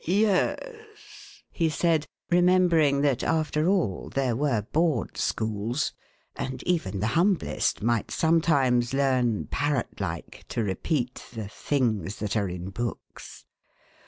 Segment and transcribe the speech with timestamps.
[0.03, 5.93] "Yes," he said, remembering that, after all, there were Board Schools,
[6.35, 12.49] and even the humblest might sometimes learn, parrot like, to repeat the "things that are
[12.49, 13.45] in books."